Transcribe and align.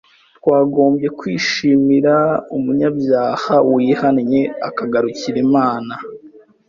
twagombye 0.37 1.07
kwishimira 1.19 2.15
umunyabyaha 2.57 3.53
wihannye 3.73 4.41
akagarukira 4.67 5.37
Imana. 5.47 5.93